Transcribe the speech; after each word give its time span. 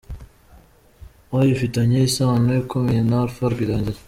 Y 1.47 1.51
ufitanye 1.55 1.97
isano 2.09 2.49
ikomeye 2.63 3.01
na 3.09 3.15
Alpha 3.23 3.45
Rwirangira. 3.51 3.99